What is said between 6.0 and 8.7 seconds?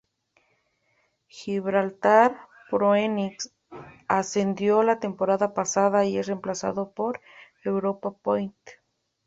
y es reemplazado por Europa Point.